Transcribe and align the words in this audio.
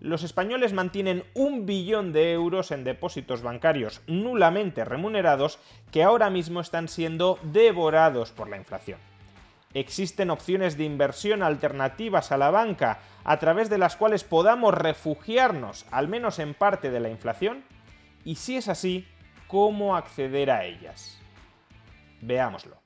Los 0.00 0.22
españoles 0.22 0.72
mantienen 0.72 1.24
un 1.34 1.66
billón 1.66 2.12
de 2.12 2.32
euros 2.32 2.70
en 2.70 2.84
depósitos 2.84 3.42
bancarios 3.42 4.00
nulamente 4.06 4.84
remunerados 4.84 5.58
que 5.92 6.02
ahora 6.02 6.30
mismo 6.30 6.60
están 6.60 6.88
siendo 6.88 7.38
devorados 7.42 8.32
por 8.32 8.48
la 8.48 8.56
inflación. 8.56 8.98
Existen 9.74 10.30
opciones 10.30 10.78
de 10.78 10.84
inversión 10.84 11.42
alternativas 11.42 12.32
a 12.32 12.38
la 12.38 12.50
banca 12.50 13.00
a 13.24 13.38
través 13.38 13.68
de 13.68 13.78
las 13.78 13.96
cuales 13.96 14.24
podamos 14.24 14.74
refugiarnos, 14.74 15.84
al 15.90 16.08
menos 16.08 16.38
en 16.38 16.54
parte, 16.54 16.90
de 16.90 16.98
la 17.00 17.10
inflación? 17.10 17.62
Y 18.24 18.36
si 18.36 18.56
es 18.56 18.68
así, 18.68 19.06
¿cómo 19.46 19.96
acceder 19.96 20.50
a 20.50 20.64
ellas? 20.64 21.20
Veámoslo. 22.22 22.79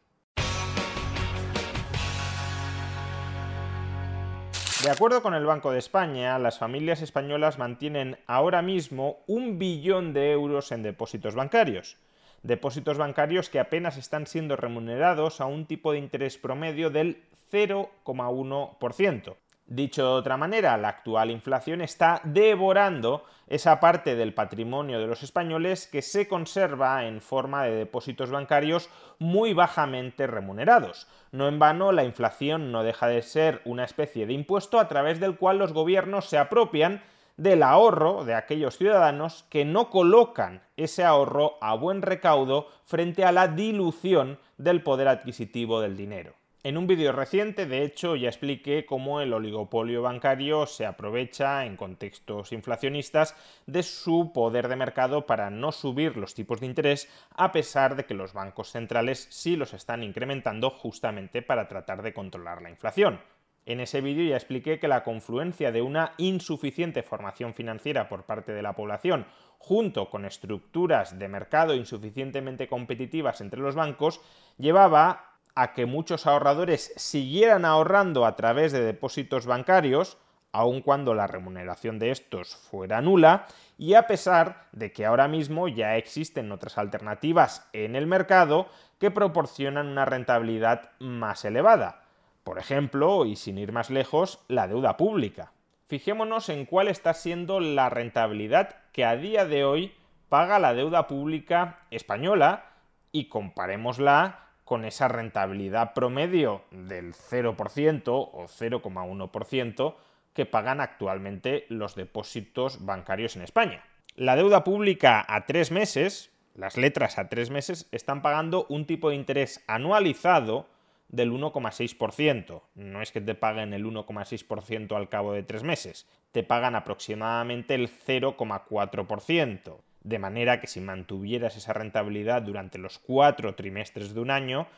De 4.84 4.90
acuerdo 4.90 5.22
con 5.22 5.32
el 5.32 5.46
Banco 5.46 5.72
de 5.72 5.78
España, 5.78 6.38
las 6.38 6.58
familias 6.58 7.00
españolas 7.00 7.58
mantienen 7.58 8.18
ahora 8.26 8.60
mismo 8.60 9.20
un 9.26 9.58
billón 9.58 10.12
de 10.12 10.30
euros 10.30 10.72
en 10.72 10.82
depósitos 10.82 11.34
bancarios. 11.34 11.96
Depósitos 12.42 12.98
bancarios 12.98 13.48
que 13.48 13.60
apenas 13.60 13.96
están 13.96 14.26
siendo 14.26 14.56
remunerados 14.56 15.40
a 15.40 15.46
un 15.46 15.64
tipo 15.64 15.92
de 15.92 16.00
interés 16.00 16.36
promedio 16.36 16.90
del 16.90 17.22
0,1%. 17.50 19.36
Dicho 19.66 20.02
de 20.02 20.12
otra 20.12 20.36
manera, 20.36 20.76
la 20.76 20.88
actual 20.88 21.30
inflación 21.30 21.80
está 21.80 22.20
devorando 22.22 23.24
esa 23.46 23.80
parte 23.80 24.14
del 24.14 24.34
patrimonio 24.34 25.00
de 25.00 25.06
los 25.06 25.22
españoles 25.22 25.86
que 25.86 26.02
se 26.02 26.28
conserva 26.28 27.06
en 27.06 27.22
forma 27.22 27.64
de 27.64 27.74
depósitos 27.74 28.30
bancarios 28.30 28.90
muy 29.18 29.54
bajamente 29.54 30.26
remunerados. 30.26 31.08
No 31.32 31.48
en 31.48 31.58
vano, 31.58 31.92
la 31.92 32.04
inflación 32.04 32.72
no 32.72 32.82
deja 32.82 33.06
de 33.06 33.22
ser 33.22 33.62
una 33.64 33.84
especie 33.84 34.26
de 34.26 34.34
impuesto 34.34 34.78
a 34.78 34.86
través 34.86 35.18
del 35.18 35.38
cual 35.38 35.56
los 35.56 35.72
gobiernos 35.72 36.26
se 36.26 36.36
apropian 36.36 37.02
del 37.38 37.62
ahorro 37.62 38.24
de 38.24 38.34
aquellos 38.34 38.76
ciudadanos 38.76 39.44
que 39.48 39.64
no 39.64 39.88
colocan 39.88 40.60
ese 40.76 41.04
ahorro 41.04 41.56
a 41.62 41.74
buen 41.74 42.02
recaudo 42.02 42.68
frente 42.84 43.24
a 43.24 43.32
la 43.32 43.48
dilución 43.48 44.38
del 44.58 44.82
poder 44.82 45.08
adquisitivo 45.08 45.80
del 45.80 45.96
dinero. 45.96 46.34
En 46.66 46.78
un 46.78 46.86
vídeo 46.86 47.12
reciente, 47.12 47.66
de 47.66 47.82
hecho, 47.82 48.16
ya 48.16 48.28
expliqué 48.28 48.86
cómo 48.86 49.20
el 49.20 49.34
oligopolio 49.34 50.00
bancario 50.00 50.64
se 50.64 50.86
aprovecha 50.86 51.66
en 51.66 51.76
contextos 51.76 52.52
inflacionistas 52.52 53.36
de 53.66 53.82
su 53.82 54.32
poder 54.32 54.68
de 54.68 54.76
mercado 54.76 55.26
para 55.26 55.50
no 55.50 55.72
subir 55.72 56.16
los 56.16 56.32
tipos 56.32 56.60
de 56.60 56.66
interés, 56.66 57.10
a 57.36 57.52
pesar 57.52 57.96
de 57.96 58.06
que 58.06 58.14
los 58.14 58.32
bancos 58.32 58.70
centrales 58.70 59.26
sí 59.28 59.56
los 59.56 59.74
están 59.74 60.02
incrementando 60.02 60.70
justamente 60.70 61.42
para 61.42 61.68
tratar 61.68 62.00
de 62.00 62.14
controlar 62.14 62.62
la 62.62 62.70
inflación. 62.70 63.20
En 63.66 63.80
ese 63.80 64.00
vídeo 64.00 64.30
ya 64.30 64.36
expliqué 64.36 64.78
que 64.78 64.88
la 64.88 65.04
confluencia 65.04 65.70
de 65.70 65.82
una 65.82 66.14
insuficiente 66.16 67.02
formación 67.02 67.52
financiera 67.52 68.08
por 68.08 68.24
parte 68.24 68.52
de 68.52 68.62
la 68.62 68.72
población 68.74 69.26
junto 69.58 70.08
con 70.08 70.24
estructuras 70.24 71.18
de 71.18 71.28
mercado 71.28 71.74
insuficientemente 71.74 72.68
competitivas 72.68 73.42
entre 73.42 73.60
los 73.60 73.74
bancos 73.74 74.22
llevaba 74.56 75.33
a 75.54 75.72
que 75.72 75.86
muchos 75.86 76.26
ahorradores 76.26 76.92
siguieran 76.96 77.64
ahorrando 77.64 78.26
a 78.26 78.36
través 78.36 78.72
de 78.72 78.82
depósitos 78.82 79.46
bancarios, 79.46 80.18
aun 80.52 80.82
cuando 80.82 81.14
la 81.14 81.26
remuneración 81.26 81.98
de 81.98 82.10
estos 82.10 82.56
fuera 82.56 83.00
nula, 83.00 83.46
y 83.76 83.94
a 83.94 84.06
pesar 84.06 84.68
de 84.72 84.92
que 84.92 85.04
ahora 85.04 85.28
mismo 85.28 85.68
ya 85.68 85.96
existen 85.96 86.52
otras 86.52 86.78
alternativas 86.78 87.68
en 87.72 87.96
el 87.96 88.06
mercado 88.06 88.68
que 88.98 89.10
proporcionan 89.10 89.88
una 89.88 90.04
rentabilidad 90.04 90.90
más 91.00 91.44
elevada. 91.44 92.02
Por 92.44 92.58
ejemplo, 92.58 93.24
y 93.24 93.36
sin 93.36 93.58
ir 93.58 93.72
más 93.72 93.90
lejos, 93.90 94.40
la 94.48 94.68
deuda 94.68 94.96
pública. 94.96 95.52
Fijémonos 95.88 96.48
en 96.48 96.66
cuál 96.66 96.88
está 96.88 97.14
siendo 97.14 97.60
la 97.60 97.90
rentabilidad 97.90 98.76
que 98.92 99.04
a 99.04 99.16
día 99.16 99.44
de 99.44 99.64
hoy 99.64 99.94
paga 100.28 100.58
la 100.58 100.74
deuda 100.74 101.06
pública 101.06 101.80
española 101.90 102.70
y 103.12 103.28
comparémosla 103.28 104.43
con 104.64 104.84
esa 104.84 105.08
rentabilidad 105.08 105.92
promedio 105.92 106.62
del 106.70 107.14
0% 107.14 108.02
o 108.06 108.46
0,1% 108.46 109.94
que 110.32 110.46
pagan 110.46 110.80
actualmente 110.80 111.66
los 111.68 111.94
depósitos 111.94 112.84
bancarios 112.84 113.36
en 113.36 113.42
España. 113.42 113.84
La 114.16 114.36
deuda 114.36 114.64
pública 114.64 115.24
a 115.26 115.46
tres 115.46 115.70
meses, 115.70 116.30
las 116.54 116.76
letras 116.76 117.18
a 117.18 117.28
tres 117.28 117.50
meses, 117.50 117.88
están 117.92 118.22
pagando 118.22 118.66
un 118.68 118.86
tipo 118.86 119.10
de 119.10 119.16
interés 119.16 119.62
anualizado 119.66 120.66
del 121.08 121.32
1,6%. 121.32 122.62
No 122.74 123.02
es 123.02 123.12
que 123.12 123.20
te 123.20 123.34
paguen 123.34 123.72
el 123.72 123.84
1,6% 123.84 124.96
al 124.96 125.08
cabo 125.08 125.32
de 125.32 125.42
tres 125.42 125.62
meses, 125.62 126.08
te 126.32 126.42
pagan 126.42 126.74
aproximadamente 126.74 127.74
el 127.74 127.88
0,4% 127.88 129.78
de 130.04 130.18
manera 130.18 130.60
que 130.60 130.66
si 130.66 130.80
mantuvieras 130.80 131.56
esa 131.56 131.72
rentabilidad 131.72 132.42
durante 132.42 132.78
los 132.78 132.98
cuatro 132.98 133.54
trimestres 133.54 134.14
de 134.14 134.20
un 134.20 134.30
año, 134.30 134.68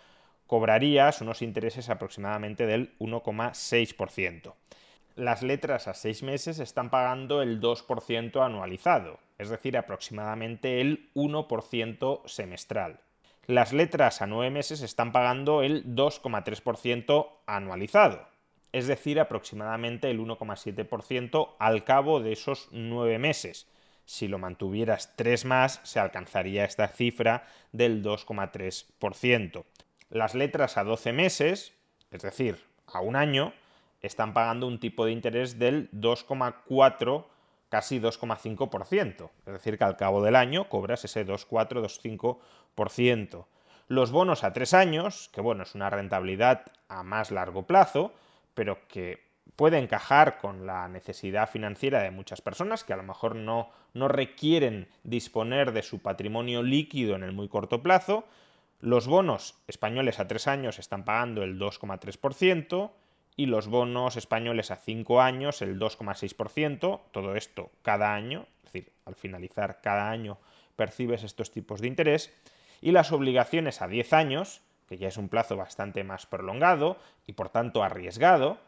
cobrarías 0.46 1.20
unos 1.20 1.42
intereses 1.42 1.90
aproximadamente 1.90 2.64
del 2.66 2.96
1,6%. 2.98 4.54
Las 5.16 5.42
letras 5.42 5.88
a 5.88 5.94
seis 5.94 6.22
meses 6.22 6.60
están 6.60 6.90
pagando 6.90 7.42
el 7.42 7.60
2% 7.60 8.44
anualizado, 8.44 9.18
es 9.38 9.48
decir, 9.50 9.76
aproximadamente 9.76 10.80
el 10.80 11.10
1% 11.14 12.22
semestral. 12.26 13.00
Las 13.46 13.72
letras 13.72 14.22
a 14.22 14.26
nueve 14.26 14.50
meses 14.50 14.82
están 14.82 15.12
pagando 15.12 15.62
el 15.62 15.96
2,3% 15.96 17.28
anualizado, 17.46 18.28
es 18.72 18.86
decir, 18.86 19.18
aproximadamente 19.18 20.10
el 20.10 20.20
1,7% 20.20 21.54
al 21.58 21.84
cabo 21.84 22.20
de 22.20 22.32
esos 22.32 22.68
nueve 22.70 23.18
meses 23.18 23.66
si 24.06 24.28
lo 24.28 24.38
mantuvieras 24.38 25.14
3 25.16 25.44
más, 25.44 25.80
se 25.82 26.00
alcanzaría 26.00 26.64
esta 26.64 26.88
cifra 26.88 27.46
del 27.72 28.02
2,3%. 28.02 29.64
Las 30.08 30.34
letras 30.34 30.78
a 30.78 30.84
12 30.84 31.12
meses, 31.12 31.74
es 32.10 32.22
decir, 32.22 32.64
a 32.86 33.00
un 33.00 33.16
año, 33.16 33.52
están 34.00 34.32
pagando 34.32 34.68
un 34.68 34.78
tipo 34.78 35.04
de 35.04 35.12
interés 35.12 35.58
del 35.58 35.90
2,4, 35.90 37.26
casi 37.68 38.00
2,5%. 38.00 39.30
Es 39.44 39.52
decir, 39.52 39.76
que 39.76 39.84
al 39.84 39.96
cabo 39.96 40.22
del 40.22 40.36
año 40.36 40.68
cobras 40.68 41.04
ese 41.04 41.26
2,4, 41.26 41.82
2,5%. 42.76 43.46
Los 43.88 44.12
bonos 44.12 44.44
a 44.44 44.52
3 44.52 44.74
años, 44.74 45.30
que 45.32 45.40
bueno, 45.40 45.64
es 45.64 45.74
una 45.74 45.90
rentabilidad 45.90 46.66
a 46.88 47.02
más 47.02 47.32
largo 47.32 47.66
plazo, 47.66 48.14
pero 48.54 48.86
que 48.86 49.25
puede 49.54 49.78
encajar 49.78 50.38
con 50.38 50.66
la 50.66 50.88
necesidad 50.88 51.48
financiera 51.48 52.02
de 52.02 52.10
muchas 52.10 52.40
personas 52.40 52.84
que 52.84 52.92
a 52.92 52.96
lo 52.96 53.02
mejor 53.02 53.36
no, 53.36 53.70
no 53.94 54.08
requieren 54.08 54.88
disponer 55.04 55.72
de 55.72 55.82
su 55.82 56.00
patrimonio 56.00 56.62
líquido 56.62 57.14
en 57.14 57.22
el 57.22 57.32
muy 57.32 57.48
corto 57.48 57.82
plazo. 57.82 58.24
Los 58.80 59.06
bonos 59.06 59.54
españoles 59.68 60.18
a 60.20 60.28
tres 60.28 60.46
años 60.48 60.78
están 60.78 61.04
pagando 61.04 61.42
el 61.42 61.58
2,3% 61.58 62.90
y 63.36 63.46
los 63.46 63.68
bonos 63.68 64.16
españoles 64.16 64.70
a 64.70 64.76
cinco 64.76 65.20
años 65.20 65.62
el 65.62 65.78
2,6%. 65.78 67.00
Todo 67.10 67.36
esto 67.36 67.70
cada 67.82 68.14
año, 68.14 68.46
es 68.64 68.72
decir, 68.72 68.92
al 69.04 69.14
finalizar 69.14 69.80
cada 69.80 70.10
año 70.10 70.38
percibes 70.76 71.22
estos 71.22 71.50
tipos 71.50 71.80
de 71.80 71.88
interés. 71.88 72.32
Y 72.80 72.92
las 72.92 73.12
obligaciones 73.12 73.80
a 73.80 73.88
10 73.88 74.12
años, 74.12 74.62
que 74.88 74.98
ya 74.98 75.08
es 75.08 75.16
un 75.16 75.28
plazo 75.28 75.56
bastante 75.56 76.04
más 76.04 76.26
prolongado 76.26 76.98
y 77.26 77.32
por 77.32 77.48
tanto 77.48 77.82
arriesgado, 77.82 78.58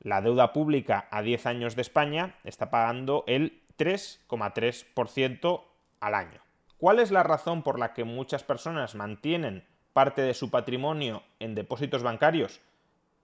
la 0.00 0.20
deuda 0.20 0.52
pública 0.52 1.08
a 1.10 1.22
10 1.22 1.46
años 1.46 1.76
de 1.76 1.82
España 1.82 2.34
está 2.44 2.70
pagando 2.70 3.24
el 3.26 3.62
3,3% 3.78 5.62
al 6.00 6.14
año. 6.14 6.40
¿Cuál 6.78 6.98
es 6.98 7.10
la 7.10 7.22
razón 7.22 7.62
por 7.62 7.78
la 7.78 7.94
que 7.94 8.04
muchas 8.04 8.42
personas 8.42 8.94
mantienen 8.94 9.64
parte 9.92 10.22
de 10.22 10.34
su 10.34 10.50
patrimonio 10.50 11.22
en 11.38 11.54
depósitos 11.54 12.02
bancarios 12.02 12.60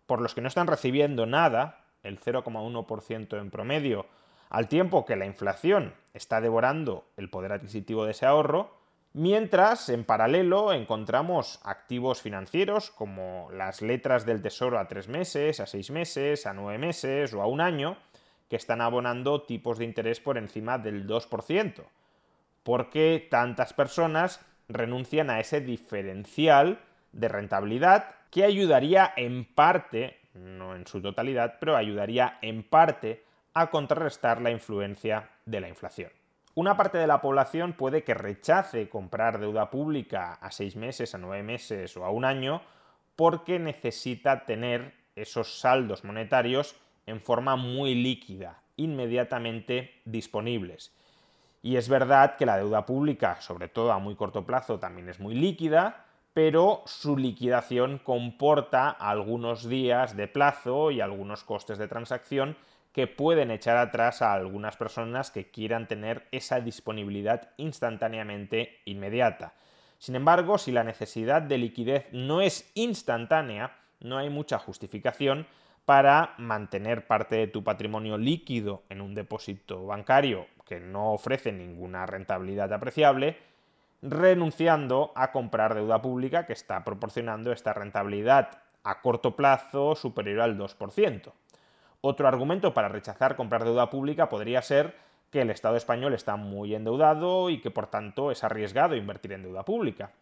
por 0.06 0.20
los 0.20 0.34
que 0.34 0.40
no 0.40 0.48
están 0.48 0.66
recibiendo 0.66 1.26
nada, 1.26 1.84
el 2.02 2.18
0,1% 2.18 3.38
en 3.38 3.50
promedio, 3.50 4.06
al 4.48 4.66
tiempo 4.68 5.04
que 5.04 5.16
la 5.16 5.26
inflación 5.26 5.94
está 6.14 6.40
devorando 6.40 7.04
el 7.16 7.28
poder 7.28 7.52
adquisitivo 7.52 8.04
de 8.04 8.12
ese 8.12 8.26
ahorro? 8.26 8.79
Mientras, 9.12 9.88
en 9.88 10.04
paralelo, 10.04 10.72
encontramos 10.72 11.58
activos 11.64 12.22
financieros 12.22 12.92
como 12.92 13.48
las 13.52 13.82
letras 13.82 14.24
del 14.24 14.40
tesoro 14.40 14.78
a 14.78 14.86
tres 14.86 15.08
meses, 15.08 15.58
a 15.58 15.66
seis 15.66 15.90
meses, 15.90 16.46
a 16.46 16.54
nueve 16.54 16.78
meses 16.78 17.34
o 17.34 17.42
a 17.42 17.46
un 17.46 17.60
año, 17.60 17.96
que 18.48 18.54
están 18.54 18.80
abonando 18.80 19.42
tipos 19.42 19.78
de 19.78 19.84
interés 19.84 20.20
por 20.20 20.38
encima 20.38 20.78
del 20.78 21.08
2%. 21.08 21.82
¿Por 22.62 22.90
qué 22.90 23.26
tantas 23.28 23.72
personas 23.72 24.46
renuncian 24.68 25.28
a 25.28 25.40
ese 25.40 25.60
diferencial 25.60 26.78
de 27.12 27.28
rentabilidad 27.28 28.14
que 28.30 28.44
ayudaría 28.44 29.12
en 29.16 29.44
parte, 29.44 30.20
no 30.34 30.76
en 30.76 30.86
su 30.86 31.02
totalidad, 31.02 31.56
pero 31.58 31.76
ayudaría 31.76 32.38
en 32.42 32.62
parte 32.62 33.24
a 33.54 33.70
contrarrestar 33.70 34.40
la 34.40 34.52
influencia 34.52 35.30
de 35.46 35.60
la 35.60 35.68
inflación. 35.68 36.12
Una 36.60 36.76
parte 36.76 36.98
de 36.98 37.06
la 37.06 37.22
población 37.22 37.72
puede 37.72 38.04
que 38.04 38.12
rechace 38.12 38.90
comprar 38.90 39.40
deuda 39.40 39.70
pública 39.70 40.34
a 40.34 40.50
seis 40.50 40.76
meses, 40.76 41.14
a 41.14 41.18
nueve 41.18 41.42
meses 41.42 41.96
o 41.96 42.04
a 42.04 42.10
un 42.10 42.26
año 42.26 42.60
porque 43.16 43.58
necesita 43.58 44.44
tener 44.44 44.92
esos 45.16 45.58
saldos 45.58 46.04
monetarios 46.04 46.76
en 47.06 47.22
forma 47.22 47.56
muy 47.56 47.94
líquida, 47.94 48.60
inmediatamente 48.76 50.02
disponibles. 50.04 50.94
Y 51.62 51.76
es 51.76 51.88
verdad 51.88 52.36
que 52.36 52.44
la 52.44 52.58
deuda 52.58 52.84
pública, 52.84 53.40
sobre 53.40 53.68
todo 53.68 53.92
a 53.92 53.98
muy 53.98 54.14
corto 54.14 54.44
plazo, 54.44 54.78
también 54.78 55.08
es 55.08 55.18
muy 55.18 55.34
líquida, 55.34 56.04
pero 56.34 56.82
su 56.84 57.16
liquidación 57.16 58.00
comporta 58.04 58.90
algunos 58.90 59.66
días 59.66 60.14
de 60.14 60.28
plazo 60.28 60.90
y 60.90 61.00
algunos 61.00 61.42
costes 61.42 61.78
de 61.78 61.88
transacción 61.88 62.54
que 62.92 63.06
pueden 63.06 63.50
echar 63.50 63.76
atrás 63.76 64.22
a 64.22 64.32
algunas 64.32 64.76
personas 64.76 65.30
que 65.30 65.50
quieran 65.50 65.86
tener 65.86 66.26
esa 66.32 66.60
disponibilidad 66.60 67.50
instantáneamente 67.56 68.80
inmediata. 68.84 69.54
Sin 69.98 70.16
embargo, 70.16 70.58
si 70.58 70.72
la 70.72 70.82
necesidad 70.82 71.42
de 71.42 71.58
liquidez 71.58 72.06
no 72.12 72.40
es 72.40 72.70
instantánea, 72.74 73.76
no 74.00 74.18
hay 74.18 74.30
mucha 74.30 74.58
justificación 74.58 75.46
para 75.84 76.34
mantener 76.38 77.06
parte 77.06 77.36
de 77.36 77.46
tu 77.46 77.62
patrimonio 77.62 78.16
líquido 78.16 78.84
en 78.88 79.00
un 79.00 79.14
depósito 79.14 79.86
bancario 79.86 80.46
que 80.66 80.80
no 80.80 81.12
ofrece 81.12 81.52
ninguna 81.52 82.06
rentabilidad 82.06 82.72
apreciable, 82.72 83.36
renunciando 84.02 85.12
a 85.16 85.32
comprar 85.32 85.74
deuda 85.74 86.00
pública 86.00 86.46
que 86.46 86.52
está 86.52 86.84
proporcionando 86.84 87.52
esta 87.52 87.72
rentabilidad 87.72 88.62
a 88.84 89.00
corto 89.02 89.36
plazo 89.36 89.94
superior 89.96 90.40
al 90.40 90.56
2%. 90.56 91.32
Otro 92.02 92.28
argumento 92.28 92.72
para 92.72 92.88
rechazar 92.88 93.36
comprar 93.36 93.64
deuda 93.64 93.90
pública 93.90 94.30
podría 94.30 94.62
ser 94.62 94.96
que 95.30 95.42
el 95.42 95.50
Estado 95.50 95.76
español 95.76 96.14
está 96.14 96.36
muy 96.36 96.74
endeudado 96.74 97.50
y 97.50 97.60
que 97.60 97.70
por 97.70 97.88
tanto 97.88 98.30
es 98.30 98.42
arriesgado 98.42 98.96
invertir 98.96 99.32
en 99.32 99.42
deuda 99.42 99.64
pública. 99.64 100.12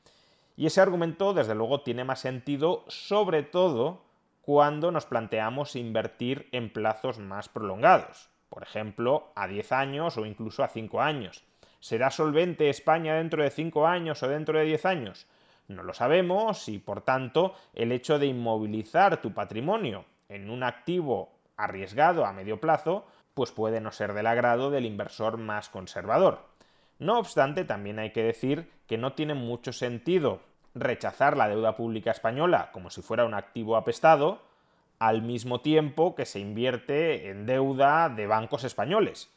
Y 0.56 0.66
ese 0.66 0.80
argumento 0.80 1.34
desde 1.34 1.54
luego 1.54 1.82
tiene 1.82 2.02
más 2.02 2.18
sentido 2.18 2.84
sobre 2.88 3.44
todo 3.44 4.02
cuando 4.42 4.90
nos 4.90 5.06
planteamos 5.06 5.76
invertir 5.76 6.48
en 6.50 6.72
plazos 6.72 7.20
más 7.20 7.48
prolongados, 7.48 8.28
por 8.48 8.64
ejemplo 8.64 9.30
a 9.36 9.46
10 9.46 9.70
años 9.70 10.16
o 10.16 10.26
incluso 10.26 10.64
a 10.64 10.68
5 10.68 11.00
años. 11.00 11.44
¿Será 11.78 12.10
solvente 12.10 12.70
España 12.70 13.14
dentro 13.14 13.44
de 13.44 13.50
5 13.50 13.86
años 13.86 14.20
o 14.24 14.28
dentro 14.28 14.58
de 14.58 14.64
10 14.64 14.84
años? 14.84 15.26
No 15.68 15.84
lo 15.84 15.94
sabemos 15.94 16.68
y 16.68 16.78
por 16.78 17.02
tanto 17.02 17.54
el 17.72 17.92
hecho 17.92 18.18
de 18.18 18.26
inmovilizar 18.26 19.22
tu 19.22 19.32
patrimonio 19.32 20.06
en 20.28 20.50
un 20.50 20.64
activo 20.64 21.37
arriesgado 21.58 22.24
a 22.24 22.32
medio 22.32 22.60
plazo, 22.60 23.04
pues 23.34 23.52
puede 23.52 23.80
no 23.80 23.92
ser 23.92 24.14
del 24.14 24.26
agrado 24.26 24.70
del 24.70 24.86
inversor 24.86 25.36
más 25.36 25.68
conservador. 25.68 26.46
No 26.98 27.18
obstante, 27.18 27.64
también 27.64 27.98
hay 27.98 28.12
que 28.12 28.22
decir 28.22 28.70
que 28.86 28.96
no 28.96 29.12
tiene 29.12 29.34
mucho 29.34 29.72
sentido 29.72 30.40
rechazar 30.74 31.36
la 31.36 31.48
deuda 31.48 31.76
pública 31.76 32.10
española 32.10 32.70
como 32.72 32.88
si 32.88 33.02
fuera 33.02 33.24
un 33.24 33.34
activo 33.34 33.76
apestado, 33.76 34.42
al 34.98 35.22
mismo 35.22 35.60
tiempo 35.60 36.14
que 36.14 36.24
se 36.24 36.40
invierte 36.40 37.28
en 37.30 37.46
deuda 37.46 38.08
de 38.08 38.26
bancos 38.26 38.64
españoles. 38.64 39.30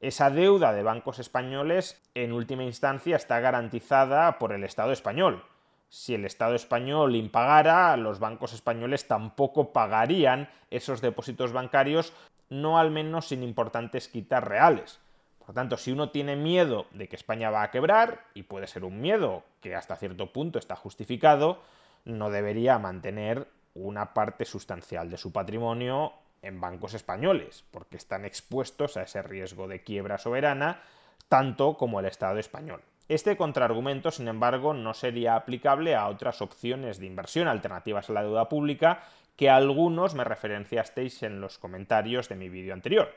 Esa 0.00 0.30
deuda 0.30 0.72
de 0.72 0.82
bancos 0.82 1.18
españoles, 1.18 2.02
en 2.14 2.32
última 2.32 2.64
instancia, 2.64 3.16
está 3.16 3.38
garantizada 3.40 4.38
por 4.38 4.52
el 4.52 4.64
Estado 4.64 4.92
español 4.92 5.44
si 5.88 6.14
el 6.14 6.24
Estado 6.24 6.54
español 6.54 7.16
impagara, 7.16 7.96
los 7.96 8.18
bancos 8.18 8.52
españoles 8.52 9.06
tampoco 9.06 9.72
pagarían 9.72 10.50
esos 10.70 11.00
depósitos 11.00 11.52
bancarios, 11.52 12.12
no 12.50 12.78
al 12.78 12.90
menos 12.90 13.28
sin 13.28 13.42
importantes 13.42 14.08
quitas 14.08 14.44
reales. 14.44 15.00
Por 15.38 15.54
tanto, 15.54 15.78
si 15.78 15.92
uno 15.92 16.10
tiene 16.10 16.36
miedo 16.36 16.86
de 16.92 17.08
que 17.08 17.16
España 17.16 17.50
va 17.50 17.62
a 17.62 17.70
quebrar, 17.70 18.26
y 18.34 18.42
puede 18.42 18.66
ser 18.66 18.84
un 18.84 19.00
miedo 19.00 19.44
que 19.62 19.74
hasta 19.74 19.96
cierto 19.96 20.30
punto 20.30 20.58
está 20.58 20.76
justificado, 20.76 21.62
no 22.04 22.30
debería 22.30 22.78
mantener 22.78 23.48
una 23.74 24.12
parte 24.12 24.44
sustancial 24.44 25.10
de 25.10 25.16
su 25.16 25.32
patrimonio 25.32 26.12
en 26.42 26.60
bancos 26.60 26.94
españoles, 26.94 27.64
porque 27.70 27.96
están 27.96 28.24
expuestos 28.24 28.96
a 28.96 29.02
ese 29.02 29.22
riesgo 29.22 29.68
de 29.68 29.82
quiebra 29.82 30.18
soberana, 30.18 30.82
tanto 31.28 31.76
como 31.76 32.00
el 32.00 32.06
Estado 32.06 32.38
español. 32.38 32.82
Este 33.08 33.38
contraargumento, 33.38 34.10
sin 34.10 34.28
embargo, 34.28 34.74
no 34.74 34.92
sería 34.92 35.34
aplicable 35.34 35.94
a 35.94 36.08
otras 36.08 36.42
opciones 36.42 36.98
de 36.98 37.06
inversión 37.06 37.48
alternativas 37.48 38.10
a 38.10 38.12
la 38.12 38.22
deuda 38.22 38.50
pública 38.50 39.02
que 39.34 39.48
algunos 39.48 40.14
me 40.14 40.24
referenciasteis 40.24 41.22
en 41.22 41.40
los 41.40 41.56
comentarios 41.56 42.28
de 42.28 42.36
mi 42.36 42.50
vídeo 42.50 42.74
anterior. 42.74 43.14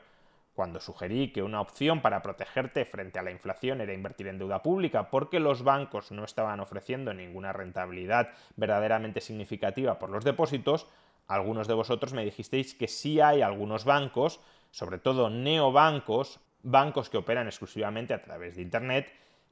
Cuando 0.53 0.79
sugerí 0.79 1.33
que 1.33 1.43
una 1.43 1.59
opción 1.59 2.01
para 2.01 2.21
protegerte 2.21 2.85
frente 2.85 3.19
a 3.19 3.21
la 3.23 3.31
inflación 3.31 3.81
era 3.81 3.93
invertir 3.93 4.27
en 4.27 4.37
deuda 4.37 4.63
pública 4.63 5.09
porque 5.09 5.41
los 5.41 5.63
bancos 5.63 6.11
no 6.11 6.23
estaban 6.23 6.61
ofreciendo 6.61 7.13
ninguna 7.13 7.51
rentabilidad 7.51 8.29
verdaderamente 8.55 9.19
significativa 9.19 9.99
por 9.99 10.09
los 10.09 10.23
depósitos, 10.23 10.87
algunos 11.27 11.67
de 11.67 11.73
vosotros 11.73 12.13
me 12.13 12.23
dijisteis 12.23 12.75
que 12.75 12.87
sí 12.87 13.19
hay 13.19 13.41
algunos 13.41 13.83
bancos, 13.83 14.39
sobre 14.71 14.99
todo 14.99 15.29
neobancos, 15.29 16.39
bancos 16.63 17.09
que 17.09 17.17
operan 17.17 17.47
exclusivamente 17.47 18.13
a 18.13 18.21
través 18.21 18.55
de 18.55 18.61
Internet, 18.61 19.11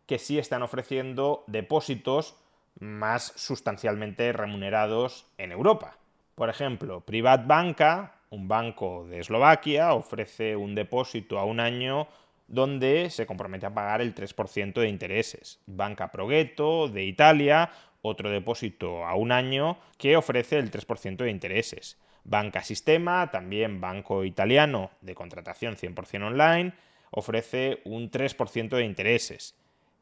que 0.09 0.17
sí 0.17 0.39
están 0.39 0.63
ofreciendo 0.63 1.43
depósitos 1.45 2.35
más 2.79 3.31
sustancialmente 3.35 4.33
remunerados 4.33 5.27
en 5.37 5.51
Europa. 5.51 5.97
Por 6.33 6.49
ejemplo, 6.49 7.01
Privat 7.01 7.45
Banca, 7.45 8.15
un 8.31 8.47
banco 8.47 9.05
de 9.07 9.19
Eslovaquia, 9.19 9.93
ofrece 9.93 10.55
un 10.55 10.73
depósito 10.73 11.37
a 11.37 11.45
un 11.45 11.59
año 11.59 12.07
donde 12.47 13.11
se 13.11 13.27
compromete 13.27 13.67
a 13.67 13.73
pagar 13.75 14.01
el 14.01 14.15
3% 14.15 14.81
de 14.81 14.89
intereses. 14.89 15.59
Banca 15.67 16.11
Proghetto 16.11 16.87
de 16.87 17.03
Italia, 17.03 17.69
otro 18.01 18.31
depósito 18.31 19.05
a 19.05 19.13
un 19.13 19.31
año 19.31 19.77
que 19.99 20.17
ofrece 20.17 20.57
el 20.57 20.71
3% 20.71 21.17
de 21.17 21.29
intereses. 21.29 21.99
Banca 22.23 22.63
Sistema, 22.63 23.29
también 23.29 23.79
banco 23.79 24.23
italiano 24.23 24.89
de 25.01 25.13
contratación 25.13 25.75
100% 25.75 26.25
online, 26.25 26.73
ofrece 27.11 27.81
un 27.85 28.09
3% 28.09 28.69
de 28.69 28.85
intereses. 28.85 29.58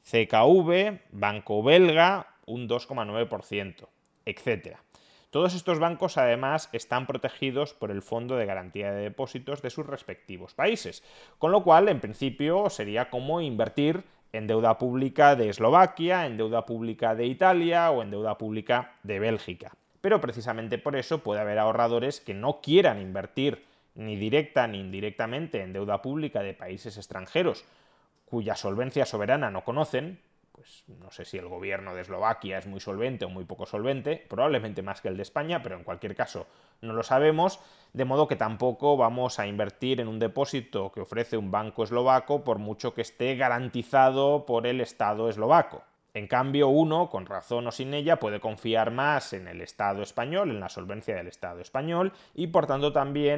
CKV, 0.10 1.00
banco 1.12 1.62
belga, 1.64 2.28
un 2.46 2.70
2,9%, 2.70 3.88
etc. 4.26 4.78
Todos 5.32 5.54
estos 5.54 5.80
bancos 5.80 6.18
además 6.18 6.70
están 6.72 7.08
protegidos 7.08 7.74
por 7.74 7.92
el 7.92 8.02
Fondo 8.02 8.38
de 8.38 8.46
Garantía 8.46 8.94
de 8.94 9.04
Depósitos 9.04 9.62
de 9.62 9.70
sus 9.70 9.86
respectivos 9.86 10.54
países, 10.54 11.04
con 11.40 11.52
lo 11.52 11.62
cual 11.64 11.90
en 11.90 12.00
principio 12.00 12.70
sería 12.70 13.10
como 13.10 13.42
invertir 13.42 14.06
en 14.32 14.48
deuda 14.48 14.78
pública 14.78 15.36
de 15.36 15.50
Eslovaquia, 15.50 16.26
en 16.26 16.38
deuda 16.38 16.66
pública 16.66 17.14
de 17.14 17.26
Italia 17.26 17.92
o 17.92 18.02
en 18.02 18.12
deuda 18.12 18.38
pública 18.38 18.94
de 19.04 19.20
Bélgica. 19.20 19.74
Pero 20.00 20.22
precisamente 20.22 20.78
por 20.78 20.96
eso 20.96 21.20
puede 21.20 21.42
haber 21.42 21.60
ahorradores 21.60 22.22
que 22.22 22.34
no 22.34 22.62
quieran 22.62 23.02
invertir 23.02 23.66
ni 23.96 24.16
directa 24.16 24.68
ni 24.68 24.80
indirectamente 24.80 25.62
en 25.62 25.74
deuda 25.74 26.02
pública 26.02 26.42
de 26.44 26.54
países 26.54 26.96
extranjeros, 26.96 27.66
cuya 28.30 28.56
solvencia 28.56 29.06
soberana 29.06 29.50
no 29.50 29.64
conocen, 29.64 30.20
pues 30.52 30.84
no 30.88 31.12
sé 31.12 31.24
si 31.24 31.38
el 31.38 31.48
gobierno 31.48 31.94
de 31.94 32.02
Eslovaquia 32.02 32.58
es 32.58 32.66
muy 32.66 32.80
solvente 32.80 33.26
o 33.26 33.30
muy 33.30 33.46
poco 33.46 33.66
solvente, 33.66 34.26
probablemente 34.28 34.82
más 34.82 35.02
que 35.02 35.08
el 35.08 35.16
de 35.16 35.22
España, 35.22 35.62
pero 35.62 35.78
en 35.78 35.84
cualquier 35.84 36.16
caso 36.16 36.48
no 36.82 36.94
lo 36.94 37.04
sabemos, 37.04 37.60
de 37.94 38.06
modo 38.06 38.28
que 38.28 38.36
tampoco 38.36 38.98
vamos 38.98 39.40
a 39.40 39.48
invertir 39.48 40.02
en 40.02 40.08
un 40.08 40.20
depósito 40.20 40.92
que 40.92 41.02
ofrece 41.02 41.38
un 41.38 41.52
banco 41.52 41.84
eslovaco 41.84 42.44
por 42.44 42.58
mucho 42.58 42.94
que 42.94 43.02
esté 43.02 43.36
garantizado 43.36 44.46
por 44.46 44.66
el 44.66 44.82
Estado 44.82 45.30
eslovaco. 45.30 45.84
En 46.16 46.28
cambio, 46.28 46.70
uno, 46.70 47.10
con 47.12 47.28
razón 47.28 47.68
o 47.68 47.72
sin 47.72 47.94
ella, 47.94 48.18
puede 48.18 48.40
confiar 48.40 48.90
más 48.90 49.34
en 49.34 49.48
el 49.48 49.62
Estado 49.62 50.02
español, 50.02 50.50
en 50.50 50.60
la 50.60 50.70
solvencia 50.70 51.16
del 51.16 51.28
Estado 51.28 51.62
español, 51.62 52.12
y 52.34 52.48
por 52.48 52.66
tanto 52.66 52.92
también 52.92 53.38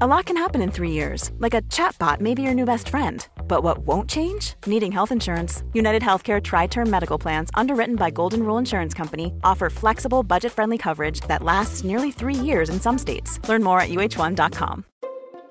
A 0.00 0.08
lot 0.08 0.24
can 0.24 0.36
happen 0.36 0.60
in 0.60 0.72
three 0.72 0.90
years, 0.90 1.30
like 1.38 1.54
a 1.54 1.62
chatbot 1.62 2.20
may 2.20 2.34
be 2.34 2.42
your 2.42 2.52
new 2.52 2.64
best 2.64 2.88
friend. 2.88 3.24
But 3.46 3.62
what 3.62 3.86
won't 3.86 4.10
change? 4.10 4.54
Needing 4.66 4.90
health 4.90 5.12
insurance. 5.12 5.62
United 5.72 6.02
Healthcare 6.02 6.42
Tri 6.42 6.66
Term 6.66 6.90
Medical 6.90 7.16
Plans, 7.16 7.48
underwritten 7.54 7.94
by 7.94 8.10
Golden 8.10 8.42
Rule 8.42 8.58
Insurance 8.58 8.92
Company, 8.92 9.32
offer 9.44 9.70
flexible, 9.70 10.24
budget 10.24 10.50
friendly 10.50 10.78
coverage 10.78 11.20
that 11.28 11.44
lasts 11.44 11.84
nearly 11.84 12.10
three 12.10 12.34
years 12.34 12.70
in 12.70 12.80
some 12.80 12.98
states. 12.98 13.38
Learn 13.48 13.62
more 13.62 13.78
at 13.78 13.88
uh1.com. 13.88 14.84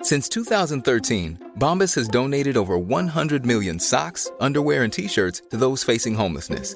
Since 0.01 0.27
2013, 0.27 1.51
Bombas 1.57 1.95
has 1.95 2.09
donated 2.09 2.57
over 2.57 2.77
100 2.77 3.45
million 3.45 3.79
socks, 3.79 4.29
underwear, 4.41 4.83
and 4.83 4.91
t 4.91 5.07
shirts 5.07 5.43
to 5.51 5.55
those 5.55 5.85
facing 5.85 6.15
homelessness. 6.15 6.75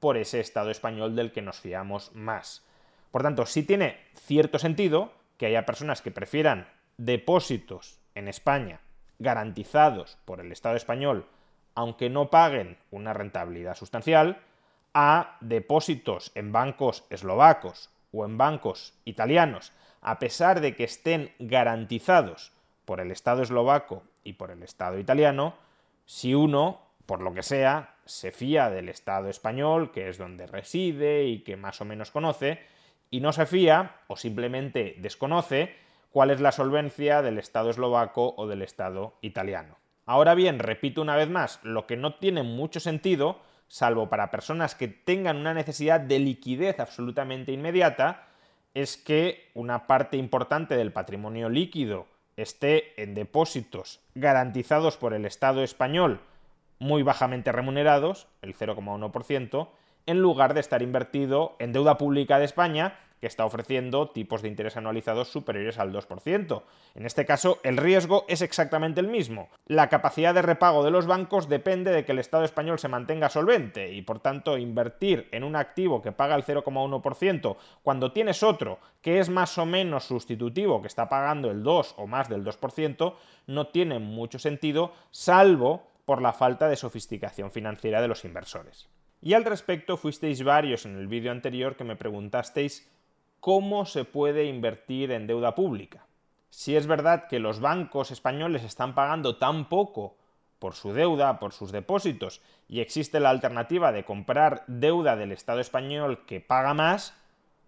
por 0.00 0.16
ese 0.16 0.40
Estado 0.40 0.70
español 0.70 1.16
del 1.16 1.32
que 1.32 1.42
nos 1.42 1.60
fiamos 1.60 2.14
más. 2.14 2.64
Por 3.10 3.22
tanto, 3.22 3.46
sí 3.46 3.62
tiene 3.62 3.98
cierto 4.14 4.58
sentido 4.58 5.12
que 5.36 5.46
haya 5.46 5.66
personas 5.66 6.02
que 6.02 6.10
prefieran 6.10 6.68
depósitos 6.96 7.98
en 8.14 8.28
España 8.28 8.80
garantizados 9.18 10.18
por 10.24 10.40
el 10.40 10.52
Estado 10.52 10.76
español, 10.76 11.26
aunque 11.74 12.10
no 12.10 12.30
paguen 12.30 12.76
una 12.90 13.12
rentabilidad 13.12 13.76
sustancial, 13.76 14.40
a 14.94 15.36
depósitos 15.40 16.32
en 16.34 16.52
bancos 16.52 17.04
eslovacos 17.10 17.90
o 18.12 18.24
en 18.24 18.38
bancos 18.38 18.94
italianos, 19.04 19.72
a 20.00 20.18
pesar 20.18 20.60
de 20.60 20.74
que 20.74 20.84
estén 20.84 21.32
garantizados 21.38 22.52
por 22.84 23.00
el 23.00 23.10
Estado 23.10 23.42
eslovaco 23.42 24.02
y 24.24 24.34
por 24.34 24.50
el 24.50 24.62
Estado 24.62 24.98
italiano, 24.98 25.54
si 26.06 26.34
uno, 26.34 26.80
por 27.08 27.22
lo 27.22 27.32
que 27.32 27.42
sea, 27.42 27.94
se 28.04 28.32
fía 28.32 28.68
del 28.68 28.90
Estado 28.90 29.30
español, 29.30 29.92
que 29.92 30.10
es 30.10 30.18
donde 30.18 30.46
reside 30.46 31.24
y 31.24 31.38
que 31.38 31.56
más 31.56 31.80
o 31.80 31.86
menos 31.86 32.10
conoce, 32.10 32.60
y 33.08 33.20
no 33.20 33.32
se 33.32 33.46
fía 33.46 33.96
o 34.08 34.16
simplemente 34.16 34.94
desconoce 34.98 35.74
cuál 36.10 36.30
es 36.30 36.42
la 36.42 36.52
solvencia 36.52 37.22
del 37.22 37.38
Estado 37.38 37.70
eslovaco 37.70 38.34
o 38.36 38.46
del 38.46 38.60
Estado 38.60 39.14
italiano. 39.22 39.78
Ahora 40.04 40.34
bien, 40.34 40.58
repito 40.58 41.00
una 41.00 41.16
vez 41.16 41.30
más, 41.30 41.60
lo 41.62 41.86
que 41.86 41.96
no 41.96 42.16
tiene 42.16 42.42
mucho 42.42 42.78
sentido, 42.78 43.40
salvo 43.68 44.10
para 44.10 44.30
personas 44.30 44.74
que 44.74 44.88
tengan 44.88 45.38
una 45.38 45.54
necesidad 45.54 46.00
de 46.00 46.18
liquidez 46.18 46.78
absolutamente 46.78 47.52
inmediata, 47.52 48.28
es 48.74 48.98
que 48.98 49.50
una 49.54 49.86
parte 49.86 50.18
importante 50.18 50.76
del 50.76 50.92
patrimonio 50.92 51.48
líquido 51.48 52.06
esté 52.36 53.02
en 53.02 53.14
depósitos 53.14 54.00
garantizados 54.14 54.98
por 54.98 55.14
el 55.14 55.24
Estado 55.24 55.62
español 55.62 56.20
muy 56.78 57.02
bajamente 57.02 57.52
remunerados, 57.52 58.26
el 58.42 58.56
0,1%, 58.56 59.68
en 60.06 60.20
lugar 60.20 60.54
de 60.54 60.60
estar 60.60 60.82
invertido 60.82 61.56
en 61.58 61.72
deuda 61.72 61.98
pública 61.98 62.38
de 62.38 62.46
España, 62.46 62.98
que 63.20 63.26
está 63.26 63.44
ofreciendo 63.44 64.08
tipos 64.10 64.42
de 64.42 64.48
interés 64.48 64.76
anualizados 64.76 65.28
superiores 65.28 65.78
al 65.78 65.92
2%. 65.92 66.62
En 66.94 67.06
este 67.06 67.26
caso, 67.26 67.58
el 67.64 67.76
riesgo 67.76 68.24
es 68.28 68.42
exactamente 68.42 69.00
el 69.00 69.08
mismo. 69.08 69.48
La 69.66 69.88
capacidad 69.88 70.34
de 70.34 70.42
repago 70.42 70.84
de 70.84 70.90
los 70.90 71.06
bancos 71.06 71.48
depende 71.48 71.90
de 71.90 72.04
que 72.04 72.12
el 72.12 72.20
Estado 72.20 72.44
español 72.44 72.78
se 72.78 72.88
mantenga 72.88 73.28
solvente 73.28 73.92
y, 73.92 74.02
por 74.02 74.20
tanto, 74.20 74.56
invertir 74.56 75.28
en 75.32 75.44
un 75.44 75.56
activo 75.56 76.00
que 76.00 76.12
paga 76.12 76.36
el 76.36 76.44
0,1% 76.44 77.56
cuando 77.82 78.12
tienes 78.12 78.42
otro 78.42 78.78
que 79.02 79.18
es 79.18 79.28
más 79.28 79.58
o 79.58 79.66
menos 79.66 80.04
sustitutivo, 80.04 80.80
que 80.80 80.88
está 80.88 81.08
pagando 81.08 81.50
el 81.50 81.62
2 81.62 81.94
o 81.98 82.06
más 82.06 82.28
del 82.28 82.44
2%, 82.44 83.14
no 83.46 83.66
tiene 83.68 83.98
mucho 83.98 84.38
sentido, 84.38 84.92
salvo 85.10 85.82
por 86.08 86.22
la 86.22 86.32
falta 86.32 86.70
de 86.70 86.76
sofisticación 86.76 87.50
financiera 87.50 88.00
de 88.00 88.08
los 88.08 88.24
inversores. 88.24 88.88
Y 89.20 89.34
al 89.34 89.44
respecto 89.44 89.98
fuisteis 89.98 90.42
varios 90.42 90.86
en 90.86 90.96
el 90.96 91.06
vídeo 91.06 91.30
anterior 91.30 91.76
que 91.76 91.84
me 91.84 91.96
preguntasteis 91.96 92.90
cómo 93.40 93.84
se 93.84 94.06
puede 94.06 94.46
invertir 94.46 95.12
en 95.12 95.26
deuda 95.26 95.54
pública. 95.54 96.06
Si 96.48 96.74
es 96.76 96.86
verdad 96.86 97.28
que 97.28 97.40
los 97.40 97.60
bancos 97.60 98.10
españoles 98.10 98.64
están 98.64 98.94
pagando 98.94 99.36
tan 99.36 99.68
poco 99.68 100.16
por 100.58 100.72
su 100.72 100.94
deuda, 100.94 101.38
por 101.38 101.52
sus 101.52 101.72
depósitos, 101.72 102.40
y 102.68 102.80
existe 102.80 103.20
la 103.20 103.28
alternativa 103.28 103.92
de 103.92 104.06
comprar 104.06 104.64
deuda 104.66 105.14
del 105.14 105.32
Estado 105.32 105.60
español 105.60 106.24
que 106.24 106.40
paga 106.40 106.72
más, 106.72 107.14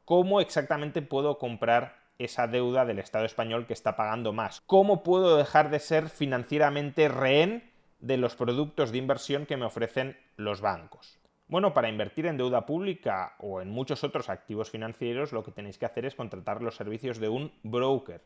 ¿cómo 0.06 0.40
exactamente 0.40 1.02
puedo 1.02 1.36
comprar 1.36 1.98
esa 2.18 2.46
deuda 2.46 2.86
del 2.86 3.00
Estado 3.00 3.26
español 3.26 3.66
que 3.66 3.74
está 3.74 3.96
pagando 3.96 4.32
más? 4.32 4.62
¿Cómo 4.62 5.02
puedo 5.02 5.36
dejar 5.36 5.68
de 5.68 5.78
ser 5.78 6.08
financieramente 6.08 7.06
rehén 7.10 7.69
de 8.00 8.16
los 8.16 8.34
productos 8.34 8.92
de 8.92 8.98
inversión 8.98 9.46
que 9.46 9.56
me 9.56 9.66
ofrecen 9.66 10.16
los 10.36 10.60
bancos. 10.60 11.18
Bueno, 11.48 11.74
para 11.74 11.88
invertir 11.88 12.26
en 12.26 12.36
deuda 12.36 12.64
pública 12.64 13.34
o 13.38 13.60
en 13.60 13.70
muchos 13.70 14.04
otros 14.04 14.28
activos 14.28 14.70
financieros, 14.70 15.32
lo 15.32 15.42
que 15.42 15.50
tenéis 15.50 15.78
que 15.78 15.86
hacer 15.86 16.06
es 16.06 16.14
contratar 16.14 16.62
los 16.62 16.76
servicios 16.76 17.18
de 17.18 17.28
un 17.28 17.52
broker, 17.62 18.22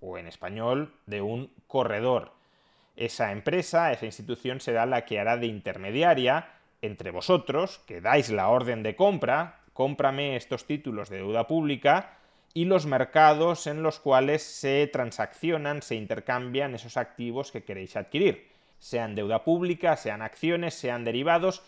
o 0.00 0.18
en 0.18 0.26
español, 0.26 0.92
de 1.06 1.22
un 1.22 1.50
corredor. 1.68 2.32
Esa 2.96 3.32
empresa, 3.32 3.92
esa 3.92 4.06
institución 4.06 4.60
será 4.60 4.86
la 4.86 5.04
que 5.04 5.20
hará 5.20 5.36
de 5.36 5.46
intermediaria 5.46 6.48
entre 6.82 7.12
vosotros, 7.12 7.78
que 7.86 8.00
dais 8.00 8.30
la 8.30 8.48
orden 8.48 8.82
de 8.82 8.96
compra, 8.96 9.60
cómprame 9.72 10.36
estos 10.36 10.66
títulos 10.66 11.08
de 11.08 11.18
deuda 11.18 11.46
pública, 11.46 12.18
y 12.54 12.66
los 12.66 12.86
mercados 12.86 13.66
en 13.66 13.82
los 13.82 14.00
cuales 14.00 14.42
se 14.42 14.88
transaccionan, 14.92 15.80
se 15.80 15.94
intercambian 15.94 16.74
esos 16.74 16.96
activos 16.96 17.50
que 17.52 17.64
queréis 17.64 17.96
adquirir 17.96 18.53
sean 18.84 19.14
deuda 19.14 19.44
pública, 19.44 19.96
sean 19.96 20.20
acciones, 20.20 20.74
sean 20.74 21.06
derivados, 21.06 21.62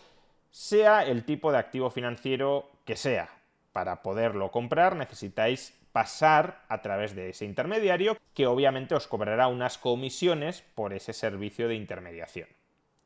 sea 0.50 1.02
el 1.06 1.24
tipo 1.24 1.50
de 1.50 1.56
activo 1.56 1.88
financiero 1.88 2.68
que 2.84 2.94
sea. 2.94 3.30
Para 3.72 4.02
poderlo 4.02 4.50
comprar 4.50 4.96
necesitáis 4.96 5.74
pasar 5.92 6.66
a 6.68 6.82
través 6.82 7.16
de 7.16 7.30
ese 7.30 7.46
intermediario 7.46 8.18
que 8.34 8.46
obviamente 8.46 8.94
os 8.94 9.06
cobrará 9.06 9.48
unas 9.48 9.78
comisiones 9.78 10.62
por 10.74 10.92
ese 10.92 11.14
servicio 11.14 11.68
de 11.68 11.76
intermediación. 11.76 12.50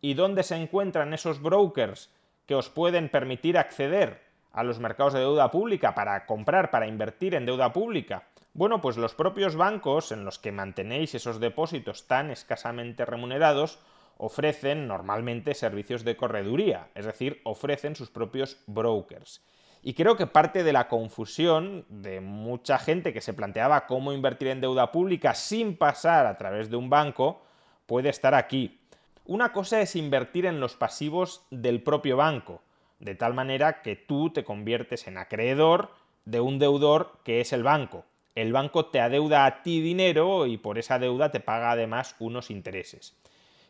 ¿Y 0.01 0.15
dónde 0.15 0.43
se 0.43 0.57
encuentran 0.57 1.15
esos 1.15 1.41
brokers 1.41 2.11
que 2.47 2.57
os 2.57 2.69
pueden 2.69 3.11
permitir 3.11 3.57
acceder 3.59 4.23
a 4.53 4.65
los 4.65 4.81
mercados 4.81 5.13
de 5.13 5.21
deuda 5.21 5.53
pública 5.53 5.95
para 5.95 6.27
comprar, 6.27 6.73
para 6.73 6.89
invertir 6.89 7.37
en 7.37 7.47
deuda 7.47 7.73
pública? 7.73 8.25
Bueno, 8.55 8.81
pues 8.81 8.97
los 8.97 9.15
propios 9.15 9.55
bancos 9.55 10.11
en 10.11 10.25
los 10.25 10.41
que 10.41 10.51
mantenéis 10.51 11.15
esos 11.15 11.39
depósitos 11.39 12.09
tan 12.09 12.33
escasamente 12.33 13.05
remunerados 13.05 13.79
ofrecen 14.23 14.87
normalmente 14.87 15.55
servicios 15.55 16.05
de 16.05 16.15
correduría, 16.15 16.91
es 16.95 17.07
decir, 17.07 17.41
ofrecen 17.43 17.97
sus 17.97 18.11
propios 18.11 18.59
brokers. 18.67 19.43
Y 19.83 19.95
creo 19.95 20.19
que 20.19 20.27
parte 20.27 20.63
de 20.63 20.75
la 20.75 20.89
confusión 20.89 21.87
de 21.89 22.21
mucha 22.21 22.79
gente 22.79 23.15
que 23.15 23.23
se 23.23 23.33
planteaba 23.33 23.87
cómo 23.87 24.13
invertir 24.13 24.49
en 24.49 24.61
deuda 24.61 24.93
pública 24.93 25.35
sin 25.35 25.75
pasar 25.75 26.27
a 26.27 26.37
través 26.37 26.69
de 26.69 26.77
un 26.77 26.91
banco 26.91 27.41
puede 27.87 28.11
estar 28.11 28.35
aquí. 28.35 28.83
Una 29.25 29.53
cosa 29.53 29.81
es 29.81 29.97
invertir 29.97 30.45
en 30.45 30.61
los 30.61 30.77
pasivos 30.77 31.47
del 31.51 31.83
propio 31.83 32.19
banco, 32.19 32.61
de 32.99 33.15
tal 33.15 33.33
manera 33.33 33.81
que 33.81 33.97
tú 33.97 34.29
te 34.29 34.45
conviertes 34.45 35.07
en 35.07 35.17
acreedor 35.17 35.93
de 36.27 36.41
un 36.41 36.59
deudor 36.59 37.21
que 37.25 37.41
es 37.41 37.55
el 37.55 37.63
banco. 37.63 38.05
El 38.35 38.53
banco 38.53 38.85
te 38.87 39.01
adeuda 39.01 39.47
a 39.47 39.63
ti 39.63 39.81
dinero 39.81 40.45
y 40.45 40.59
por 40.59 40.79
esa 40.79 40.99
deuda 40.99 41.31
te 41.31 41.41
paga 41.41 41.71
además 41.71 42.17
unos 42.19 42.51
intereses. 42.51 43.20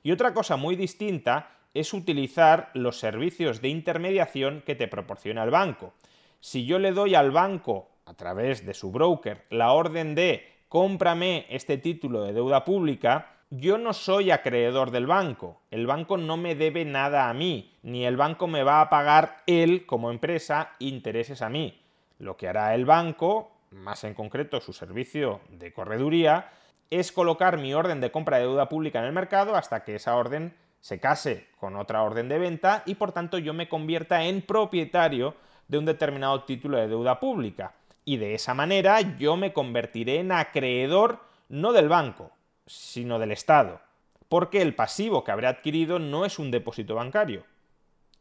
Y 0.02 0.12
otra 0.12 0.32
cosa 0.32 0.56
muy 0.56 0.76
distinta 0.76 1.50
es 1.74 1.92
utilizar 1.92 2.70
los 2.74 2.98
servicios 2.98 3.60
de 3.60 3.68
intermediación 3.68 4.62
que 4.66 4.74
te 4.74 4.88
proporciona 4.88 5.44
el 5.44 5.50
banco. 5.50 5.94
Si 6.40 6.64
yo 6.64 6.78
le 6.78 6.92
doy 6.92 7.14
al 7.14 7.30
banco, 7.30 7.88
a 8.06 8.14
través 8.14 8.66
de 8.66 8.74
su 8.74 8.90
broker, 8.90 9.44
la 9.50 9.72
orden 9.72 10.14
de 10.14 10.44
cómprame 10.68 11.46
este 11.48 11.78
título 11.78 12.22
de 12.22 12.32
deuda 12.32 12.64
pública, 12.64 13.36
yo 13.50 13.78
no 13.78 13.92
soy 13.92 14.30
acreedor 14.30 14.90
del 14.90 15.06
banco. 15.06 15.60
El 15.70 15.86
banco 15.86 16.16
no 16.16 16.36
me 16.36 16.54
debe 16.54 16.84
nada 16.84 17.28
a 17.28 17.34
mí, 17.34 17.76
ni 17.82 18.06
el 18.06 18.16
banco 18.16 18.46
me 18.46 18.62
va 18.62 18.80
a 18.80 18.88
pagar 18.88 19.38
él, 19.46 19.86
como 19.86 20.10
empresa, 20.10 20.72
intereses 20.78 21.42
a 21.42 21.48
mí. 21.48 21.80
Lo 22.18 22.36
que 22.36 22.48
hará 22.48 22.74
el 22.74 22.84
banco, 22.84 23.50
más 23.70 24.04
en 24.04 24.14
concreto 24.14 24.60
su 24.60 24.72
servicio 24.72 25.40
de 25.50 25.72
correduría, 25.72 26.50
es 26.90 27.12
colocar 27.12 27.56
mi 27.56 27.72
orden 27.72 28.00
de 28.00 28.10
compra 28.10 28.38
de 28.38 28.44
deuda 28.44 28.68
pública 28.68 28.98
en 28.98 29.06
el 29.06 29.12
mercado 29.12 29.54
hasta 29.54 29.84
que 29.84 29.94
esa 29.94 30.16
orden 30.16 30.54
se 30.80 30.98
case 30.98 31.46
con 31.58 31.76
otra 31.76 32.02
orden 32.02 32.28
de 32.28 32.38
venta 32.38 32.82
y 32.86 32.96
por 32.96 33.12
tanto 33.12 33.38
yo 33.38 33.54
me 33.54 33.68
convierta 33.68 34.24
en 34.24 34.42
propietario 34.42 35.34
de 35.68 35.78
un 35.78 35.84
determinado 35.84 36.42
título 36.44 36.78
de 36.78 36.88
deuda 36.88 37.20
pública. 37.20 37.74
Y 38.04 38.16
de 38.16 38.34
esa 38.34 38.54
manera 38.54 39.00
yo 39.18 39.36
me 39.36 39.52
convertiré 39.52 40.18
en 40.18 40.32
acreedor 40.32 41.20
no 41.48 41.72
del 41.72 41.88
banco, 41.88 42.32
sino 42.66 43.18
del 43.18 43.32
Estado, 43.32 43.80
porque 44.28 44.62
el 44.62 44.74
pasivo 44.74 45.22
que 45.22 45.30
habré 45.30 45.46
adquirido 45.46 45.98
no 45.98 46.24
es 46.24 46.38
un 46.38 46.50
depósito 46.50 46.94
bancario, 46.94 47.44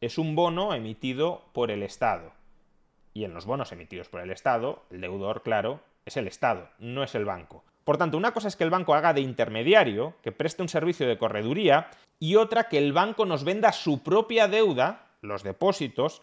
es 0.01 0.17
un 0.17 0.35
bono 0.35 0.73
emitido 0.73 1.43
por 1.53 1.71
el 1.71 1.83
Estado. 1.83 2.31
Y 3.13 3.23
en 3.23 3.33
los 3.33 3.45
bonos 3.45 3.71
emitidos 3.71 4.09
por 4.09 4.21
el 4.21 4.31
Estado, 4.31 4.83
el 4.91 5.01
deudor, 5.01 5.41
claro, 5.41 5.81
es 6.05 6.17
el 6.17 6.27
Estado, 6.27 6.69
no 6.79 7.03
es 7.03 7.15
el 7.15 7.25
banco. 7.25 7.63
Por 7.89 7.98
tanto, 7.98 8.17
una 8.17 8.34
cosa 8.34 8.48
es 8.50 8.55
que 8.55 8.63
el 8.63 8.69
banco 8.69 8.93
haga 8.93 9.13
de 9.15 9.22
intermediario, 9.22 10.13
que 10.22 10.31
preste 10.31 10.62
un 10.62 10.69
servicio 10.69 11.08
de 11.08 11.17
correduría, 11.17 11.89
y 12.19 12.36
otra 12.36 12.65
que 12.69 12.77
el 12.77 12.93
banco 12.93 13.25
nos 13.25 13.43
venda 13.43 13.72
su 13.72 14.03
propia 14.03 14.48
deuda, 14.48 15.08
los 15.22 15.41
depósitos, 15.41 16.22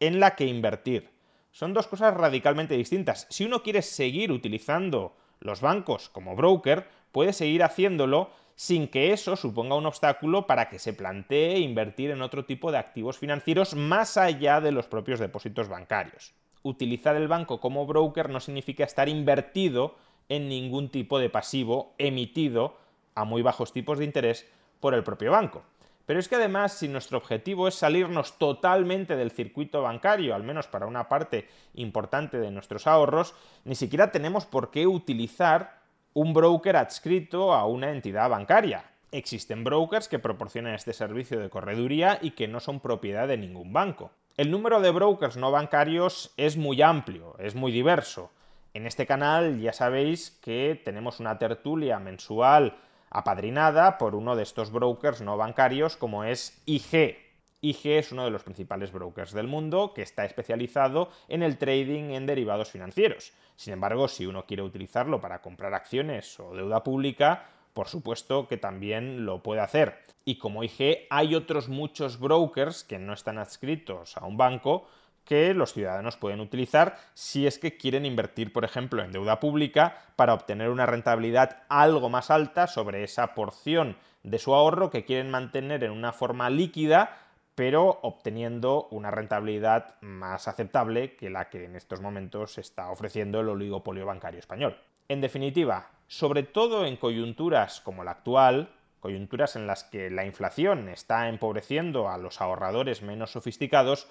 en 0.00 0.20
la 0.20 0.36
que 0.36 0.44
invertir. 0.44 1.08
Son 1.50 1.72
dos 1.72 1.86
cosas 1.86 2.12
radicalmente 2.12 2.76
distintas. 2.76 3.26
Si 3.30 3.46
uno 3.46 3.62
quiere 3.62 3.80
seguir 3.80 4.30
utilizando 4.30 5.16
los 5.40 5.62
bancos 5.62 6.10
como 6.10 6.36
broker, 6.36 6.86
puede 7.10 7.32
seguir 7.32 7.62
haciéndolo 7.62 8.28
sin 8.54 8.86
que 8.86 9.14
eso 9.14 9.34
suponga 9.34 9.76
un 9.76 9.86
obstáculo 9.86 10.46
para 10.46 10.68
que 10.68 10.78
se 10.78 10.92
plantee 10.92 11.60
invertir 11.60 12.10
en 12.10 12.20
otro 12.20 12.44
tipo 12.44 12.70
de 12.70 12.76
activos 12.76 13.16
financieros 13.16 13.74
más 13.74 14.18
allá 14.18 14.60
de 14.60 14.72
los 14.72 14.88
propios 14.88 15.20
depósitos 15.20 15.70
bancarios. 15.70 16.34
Utilizar 16.62 17.16
el 17.16 17.28
banco 17.28 17.60
como 17.60 17.86
broker 17.86 18.28
no 18.28 18.40
significa 18.40 18.84
estar 18.84 19.08
invertido 19.08 19.96
en 20.28 20.48
ningún 20.48 20.90
tipo 20.90 21.18
de 21.18 21.30
pasivo 21.30 21.94
emitido 21.98 22.76
a 23.14 23.24
muy 23.24 23.42
bajos 23.42 23.72
tipos 23.72 23.98
de 23.98 24.04
interés 24.04 24.46
por 24.80 24.94
el 24.94 25.04
propio 25.04 25.32
banco. 25.32 25.62
Pero 26.08 26.20
es 26.20 26.28
que 26.28 26.36
además, 26.36 26.72
si 26.72 26.88
nuestro 26.88 27.18
objetivo 27.18 27.68
es 27.68 27.74
salirnos 27.74 28.38
totalmente 28.38 29.14
del 29.14 29.30
circuito 29.30 29.82
bancario, 29.82 30.34
al 30.34 30.42
menos 30.42 30.66
para 30.66 30.86
una 30.86 31.06
parte 31.06 31.46
importante 31.74 32.38
de 32.38 32.50
nuestros 32.50 32.86
ahorros, 32.86 33.34
ni 33.64 33.74
siquiera 33.74 34.10
tenemos 34.10 34.46
por 34.46 34.70
qué 34.70 34.86
utilizar 34.86 35.82
un 36.14 36.32
broker 36.32 36.76
adscrito 36.76 37.52
a 37.52 37.66
una 37.66 37.90
entidad 37.90 38.30
bancaria. 38.30 38.90
Existen 39.12 39.64
brokers 39.64 40.08
que 40.08 40.18
proporcionan 40.18 40.74
este 40.74 40.94
servicio 40.94 41.38
de 41.40 41.50
correduría 41.50 42.18
y 42.22 42.30
que 42.30 42.48
no 42.48 42.60
son 42.60 42.80
propiedad 42.80 43.28
de 43.28 43.36
ningún 43.36 43.74
banco. 43.74 44.10
El 44.38 44.50
número 44.50 44.80
de 44.80 44.90
brokers 44.90 45.36
no 45.36 45.50
bancarios 45.50 46.32
es 46.38 46.56
muy 46.56 46.80
amplio, 46.80 47.36
es 47.38 47.54
muy 47.54 47.70
diverso. 47.70 48.30
En 48.78 48.86
este 48.86 49.06
canal 49.06 49.58
ya 49.58 49.72
sabéis 49.72 50.38
que 50.40 50.80
tenemos 50.84 51.18
una 51.18 51.36
tertulia 51.36 51.98
mensual 51.98 52.78
apadrinada 53.10 53.98
por 53.98 54.14
uno 54.14 54.36
de 54.36 54.44
estos 54.44 54.70
brokers 54.70 55.20
no 55.20 55.36
bancarios 55.36 55.96
como 55.96 56.22
es 56.22 56.62
IG. 56.64 57.16
IG 57.60 57.86
es 57.86 58.12
uno 58.12 58.24
de 58.24 58.30
los 58.30 58.44
principales 58.44 58.92
brokers 58.92 59.32
del 59.32 59.48
mundo 59.48 59.94
que 59.94 60.02
está 60.02 60.24
especializado 60.24 61.10
en 61.26 61.42
el 61.42 61.58
trading 61.58 62.12
en 62.12 62.26
derivados 62.26 62.70
financieros. 62.70 63.32
Sin 63.56 63.72
embargo, 63.72 64.06
si 64.06 64.26
uno 64.26 64.46
quiere 64.46 64.62
utilizarlo 64.62 65.20
para 65.20 65.42
comprar 65.42 65.74
acciones 65.74 66.38
o 66.38 66.54
deuda 66.54 66.84
pública, 66.84 67.48
por 67.74 67.88
supuesto 67.88 68.46
que 68.46 68.58
también 68.58 69.26
lo 69.26 69.42
puede 69.42 69.60
hacer. 69.60 70.06
Y 70.24 70.38
como 70.38 70.62
IG, 70.62 71.08
hay 71.10 71.34
otros 71.34 71.68
muchos 71.68 72.20
brokers 72.20 72.84
que 72.84 73.00
no 73.00 73.12
están 73.12 73.38
adscritos 73.38 74.16
a 74.16 74.24
un 74.24 74.36
banco 74.36 74.86
que 75.28 75.52
los 75.52 75.74
ciudadanos 75.74 76.16
pueden 76.16 76.40
utilizar 76.40 76.96
si 77.12 77.46
es 77.46 77.58
que 77.58 77.76
quieren 77.76 78.06
invertir, 78.06 78.50
por 78.50 78.64
ejemplo, 78.64 79.02
en 79.02 79.12
deuda 79.12 79.40
pública 79.40 79.98
para 80.16 80.32
obtener 80.32 80.70
una 80.70 80.86
rentabilidad 80.86 81.64
algo 81.68 82.08
más 82.08 82.30
alta 82.30 82.66
sobre 82.66 83.04
esa 83.04 83.34
porción 83.34 83.98
de 84.22 84.38
su 84.38 84.54
ahorro 84.54 84.88
que 84.88 85.04
quieren 85.04 85.30
mantener 85.30 85.84
en 85.84 85.90
una 85.90 86.14
forma 86.14 86.48
líquida 86.48 87.18
pero 87.54 87.98
obteniendo 88.02 88.88
una 88.90 89.10
rentabilidad 89.10 89.96
más 90.00 90.48
aceptable 90.48 91.16
que 91.16 91.28
la 91.28 91.50
que 91.50 91.64
en 91.64 91.76
estos 91.76 92.00
momentos 92.00 92.56
está 92.56 92.88
ofreciendo 92.90 93.40
el 93.40 93.48
oligopolio 93.48 94.06
bancario 94.06 94.38
español. 94.38 94.78
En 95.08 95.20
definitiva, 95.20 95.90
sobre 96.06 96.44
todo 96.44 96.86
en 96.86 96.96
coyunturas 96.96 97.80
como 97.80 98.04
la 98.04 98.12
actual, 98.12 98.70
coyunturas 99.00 99.56
en 99.56 99.66
las 99.66 99.84
que 99.84 100.08
la 100.08 100.24
inflación 100.24 100.88
está 100.88 101.28
empobreciendo 101.28 102.08
a 102.08 102.16
los 102.16 102.40
ahorradores 102.40 103.02
menos 103.02 103.32
sofisticados, 103.32 104.08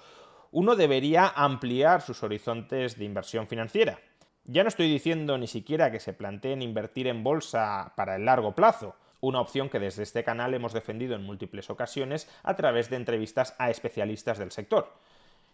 uno 0.52 0.76
debería 0.76 1.28
ampliar 1.28 2.02
sus 2.02 2.22
horizontes 2.22 2.98
de 2.98 3.04
inversión 3.04 3.46
financiera. 3.48 3.98
Ya 4.44 4.62
no 4.62 4.68
estoy 4.68 4.88
diciendo 4.90 5.36
ni 5.36 5.46
siquiera 5.46 5.92
que 5.92 6.00
se 6.00 6.14
planteen 6.14 6.62
invertir 6.62 7.06
en 7.06 7.22
bolsa 7.22 7.92
para 7.96 8.16
el 8.16 8.24
largo 8.24 8.54
plazo, 8.54 8.96
una 9.20 9.40
opción 9.40 9.68
que 9.68 9.78
desde 9.78 10.02
este 10.02 10.24
canal 10.24 10.54
hemos 10.54 10.72
defendido 10.72 11.14
en 11.14 11.24
múltiples 11.24 11.70
ocasiones 11.70 12.30
a 12.42 12.56
través 12.56 12.88
de 12.88 12.96
entrevistas 12.96 13.54
a 13.58 13.70
especialistas 13.70 14.38
del 14.38 14.52
sector. 14.52 14.94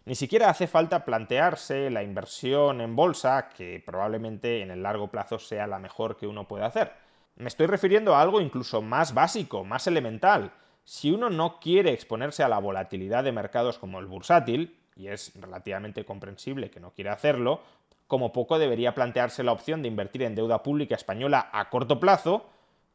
Ni 0.05 0.13
siquiera 0.13 0.49
hace 0.49 0.67
falta 0.67 1.03
plantearse 1.03 1.89
la 1.89 2.03
inversión 2.03 2.79
en 2.79 2.95
bolsa, 2.95 3.49
que 3.49 3.81
probablemente 3.83 4.61
en 4.61 4.69
el 4.69 4.83
largo 4.83 5.09
plazo 5.09 5.39
sea 5.39 5.65
la 5.65 5.79
mejor 5.79 6.15
que 6.15 6.27
uno 6.27 6.47
pueda 6.47 6.67
hacer. 6.67 6.93
Me 7.35 7.47
estoy 7.47 7.65
refiriendo 7.65 8.15
a 8.15 8.21
algo 8.21 8.39
incluso 8.39 8.83
más 8.83 9.13
básico, 9.15 9.65
más 9.65 9.87
elemental. 9.87 10.53
Si 10.83 11.11
uno 11.11 11.31
no 11.31 11.59
quiere 11.59 11.91
exponerse 11.91 12.43
a 12.43 12.47
la 12.47 12.59
volatilidad 12.59 13.23
de 13.23 13.31
mercados 13.31 13.79
como 13.79 13.99
el 13.99 14.05
bursátil, 14.05 14.77
y 14.95 15.07
es 15.07 15.33
relativamente 15.35 16.05
comprensible 16.05 16.71
que 16.71 16.79
no 16.79 16.91
quiera 16.91 17.13
hacerlo, 17.13 17.61
como 18.07 18.31
poco 18.31 18.59
debería 18.59 18.95
plantearse 18.95 19.43
la 19.43 19.51
opción 19.51 19.81
de 19.81 19.87
invertir 19.87 20.23
en 20.23 20.35
deuda 20.35 20.63
pública 20.63 20.95
española 20.95 21.49
a 21.51 21.69
corto 21.69 21.99
plazo, 21.99 22.49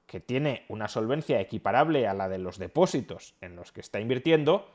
que 0.07 0.21
tiene 0.21 0.65
una 0.69 0.89
solvencia 0.89 1.41
equiparable 1.41 2.07
a 2.07 2.15
la 2.15 2.29
de 2.29 2.39
los 2.39 2.59
depósitos 2.59 3.35
en 3.41 3.57
los 3.57 3.73
que 3.73 3.81
está 3.81 4.01
invirtiendo, 4.01 4.69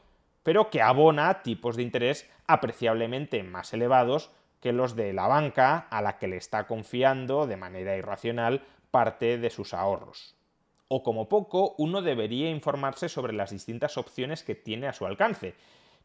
pero 0.44 0.70
que 0.70 0.82
abona 0.82 1.42
tipos 1.42 1.76
de 1.76 1.84
interés 1.84 2.30
apreciablemente 2.48 3.44
más 3.44 3.74
elevados 3.74 4.32
que 4.62 4.74
los 4.74 4.96
de 4.96 5.14
la 5.14 5.28
banca 5.28 5.88
a 5.90 6.02
la 6.02 6.18
que 6.18 6.28
le 6.28 6.38
está 6.38 6.68
confiando 6.68 7.48
de 7.48 7.58
manera 7.58 7.98
irracional 7.98 8.64
parte 8.92 9.38
de 9.38 9.50
sus 9.50 9.74
ahorros. 9.74 10.36
O 10.88 11.04
como 11.04 11.28
poco, 11.28 11.76
uno 11.78 12.02
debería 12.02 12.50
informarse 12.50 13.10
sobre 13.10 13.34
las 13.34 13.50
distintas 13.50 13.98
opciones 13.98 14.44
que 14.44 14.56
tiene 14.56 14.88
a 14.88 14.94
su 14.94 15.06
alcance 15.06 15.56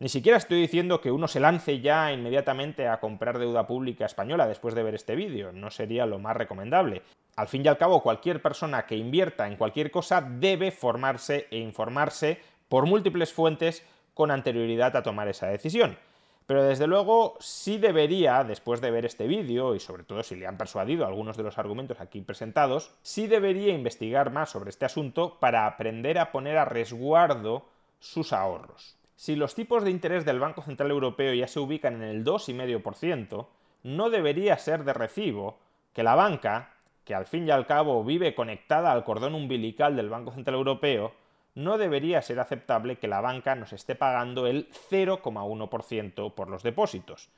ni 0.00 0.08
siquiera 0.08 0.38
estoy 0.38 0.62
diciendo 0.62 1.02
que 1.02 1.12
uno 1.12 1.28
se 1.28 1.40
lance 1.40 1.80
ya 1.80 2.10
inmediatamente 2.10 2.88
a 2.88 3.00
comprar 3.00 3.38
deuda 3.38 3.66
pública 3.66 4.06
española 4.06 4.46
después 4.46 4.74
de 4.74 4.82
ver 4.82 4.94
este 4.94 5.14
vídeo, 5.14 5.52
no 5.52 5.70
sería 5.70 6.06
lo 6.06 6.18
más 6.18 6.34
recomendable. 6.34 7.02
Al 7.36 7.48
fin 7.48 7.62
y 7.62 7.68
al 7.68 7.76
cabo, 7.76 8.02
cualquier 8.02 8.40
persona 8.40 8.86
que 8.86 8.96
invierta 8.96 9.46
en 9.46 9.56
cualquier 9.56 9.90
cosa 9.90 10.22
debe 10.22 10.70
formarse 10.70 11.48
e 11.50 11.58
informarse 11.58 12.40
por 12.70 12.86
múltiples 12.86 13.34
fuentes 13.34 13.84
con 14.14 14.30
anterioridad 14.30 14.96
a 14.96 15.02
tomar 15.02 15.28
esa 15.28 15.48
decisión. 15.48 15.98
Pero 16.46 16.64
desde 16.64 16.86
luego 16.86 17.36
sí 17.38 17.76
debería, 17.76 18.42
después 18.42 18.80
de 18.80 18.90
ver 18.90 19.04
este 19.04 19.26
vídeo, 19.26 19.74
y 19.74 19.80
sobre 19.80 20.04
todo 20.04 20.22
si 20.22 20.34
le 20.34 20.46
han 20.46 20.56
persuadido 20.56 21.06
algunos 21.06 21.36
de 21.36 21.42
los 21.42 21.58
argumentos 21.58 22.00
aquí 22.00 22.22
presentados, 22.22 22.90
sí 23.02 23.26
debería 23.26 23.74
investigar 23.74 24.30
más 24.30 24.48
sobre 24.48 24.70
este 24.70 24.86
asunto 24.86 25.36
para 25.40 25.66
aprender 25.66 26.18
a 26.18 26.32
poner 26.32 26.56
a 26.56 26.64
resguardo 26.64 27.66
sus 28.00 28.32
ahorros. 28.32 28.99
Si 29.20 29.36
los 29.36 29.54
tipos 29.54 29.84
de 29.84 29.90
interés 29.90 30.24
del 30.24 30.40
Banco 30.40 30.62
Central 30.62 30.90
Europeo 30.90 31.34
ya 31.34 31.46
se 31.46 31.60
ubican 31.60 31.96
en 31.96 32.04
el 32.04 32.24
2,5%, 32.24 33.48
no 33.82 34.08
debería 34.08 34.56
ser 34.56 34.82
de 34.84 34.94
recibo 34.94 35.58
que 35.92 36.02
la 36.02 36.14
banca, 36.14 36.72
que 37.04 37.14
al 37.14 37.26
fin 37.26 37.46
y 37.46 37.50
al 37.50 37.66
cabo 37.66 38.02
vive 38.02 38.34
conectada 38.34 38.90
al 38.90 39.04
cordón 39.04 39.34
umbilical 39.34 39.94
del 39.94 40.08
Banco 40.08 40.32
Central 40.32 40.56
Europeo, 40.56 41.12
no 41.54 41.76
debería 41.76 42.22
ser 42.22 42.40
aceptable 42.40 42.96
que 42.96 43.08
la 43.08 43.20
banca 43.20 43.54
nos 43.56 43.74
esté 43.74 43.94
pagando 43.94 44.46
el 44.46 44.70
0,1% 44.90 46.32
por 46.32 46.48
los 46.48 46.62
depósitos. 46.62 47.28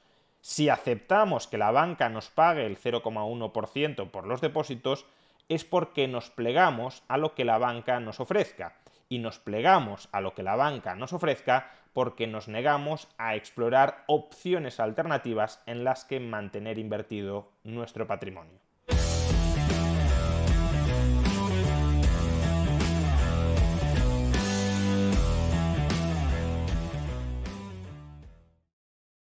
Si 0.41 0.69
aceptamos 0.69 1.49
que 1.49 1.59
la 1.59 1.73
banca 1.73 2.09
nos 2.09 2.31
pague 2.31 2.65
el 2.65 2.79
0,1% 2.79 4.09
por 4.09 4.29
los 4.29 4.41
depósitos, 4.41 5.05
es 5.49 5.65
porque 5.65 6.07
nos 6.07 6.31
plegamos 6.31 7.03
a 7.09 7.19
lo 7.19 7.35
que 7.35 7.45
la 7.45 7.59
banca 7.59 7.99
nos 7.99 8.21
ofrezca 8.21 8.77
y 9.13 9.19
nos 9.19 9.39
plegamos 9.39 10.09
a 10.11 10.23
lo 10.23 10.33
que 10.33 10.43
la 10.43 10.57
banca 10.57 10.95
nos 10.95 11.13
ofrezca 11.13 11.71
porque 11.93 12.27
nos 12.27 12.49
negamos 12.49 13.09
a 13.19 13.35
explorar 13.35 14.05
opciones 14.07 14.81
alternativas 14.81 15.63
en 15.67 15.85
las 15.85 16.07
que 16.07 16.19
mantener 16.19 16.79
invertido 16.79 17.53
nuestro 17.63 18.07
patrimonio. 18.07 18.62